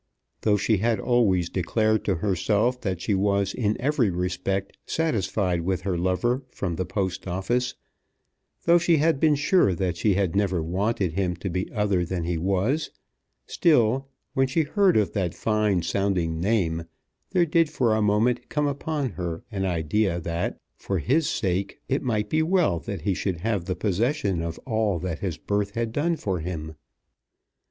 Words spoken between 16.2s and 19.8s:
name, there did for a moment come upon her an